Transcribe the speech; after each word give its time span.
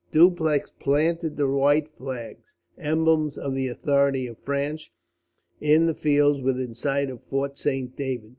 Dupleix 0.11 0.71
planted 0.79 1.37
the 1.37 1.47
white 1.47 1.87
flags, 1.87 2.55
emblems 2.75 3.37
of 3.37 3.53
the 3.53 3.67
authority 3.67 4.25
of 4.25 4.39
France, 4.39 4.89
in 5.59 5.85
the 5.85 5.93
fields 5.93 6.41
within 6.41 6.73
sight 6.73 7.11
of 7.11 7.21
Fort 7.21 7.55
Saint 7.55 7.95
David. 7.95 8.29